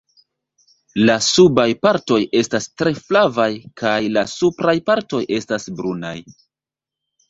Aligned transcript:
La 1.09 1.17
subaj 1.25 1.65
partoj 1.89 2.19
estas 2.41 2.69
tre 2.83 2.95
flavaj 3.03 3.49
kaj 3.85 3.95
la 4.19 4.27
supraj 4.35 4.79
partoj 4.93 5.25
estas 5.43 5.75
brunaj. 5.81 6.21